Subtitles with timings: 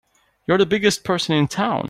[0.47, 1.79] You're the biggest person in town!